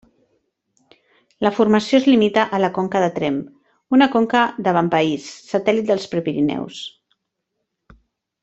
[1.47, 3.37] La formació es limita a la conca de Tremp,
[3.99, 6.85] una conca d'avantpaís satèl·lit dels Prepirineus.